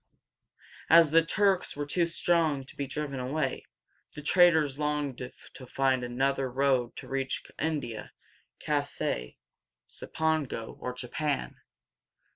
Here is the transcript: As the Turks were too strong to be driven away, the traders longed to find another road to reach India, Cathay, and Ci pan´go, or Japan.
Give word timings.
As 0.89 1.11
the 1.11 1.23
Turks 1.23 1.75
were 1.75 1.85
too 1.85 2.07
strong 2.07 2.63
to 2.63 2.75
be 2.75 2.87
driven 2.87 3.19
away, 3.19 3.67
the 4.15 4.23
traders 4.23 4.79
longed 4.79 5.31
to 5.53 5.67
find 5.67 6.03
another 6.03 6.49
road 6.49 6.95
to 6.95 7.07
reach 7.07 7.43
India, 7.59 8.11
Cathay, 8.57 9.33
and 9.33 9.33
Ci 9.91 10.07
pan´go, 10.07 10.75
or 10.81 10.93
Japan. 10.95 11.57